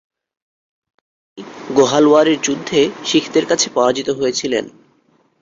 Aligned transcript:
তিনি 1.23 1.41
গোহালওয়ারের 1.69 2.37
যুদ্ধে 2.39 2.79
শিখদের 3.03 3.45
কাছে 3.47 3.67
পরাজিত 3.75 4.07
হয়েছিলেন। 4.19 4.65